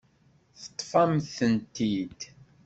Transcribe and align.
Teṭṭef-am-tent-id. 0.63 2.19